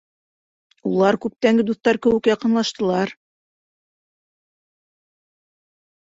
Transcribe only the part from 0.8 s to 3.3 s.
Улар күптәнге дуҫтар кеүек яҡынлаштылар.